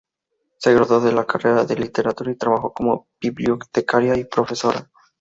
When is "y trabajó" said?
2.31-2.73